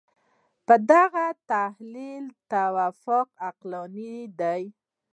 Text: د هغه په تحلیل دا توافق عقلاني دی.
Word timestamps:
د 0.67 0.67
هغه 1.03 1.25
په 1.35 1.41
تحلیل 1.51 2.25
دا 2.31 2.35
توافق 2.51 3.27
عقلاني 3.47 4.15
دی. 4.39 4.63